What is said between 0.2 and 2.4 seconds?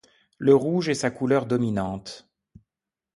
Le rouge est sa couleur dominante.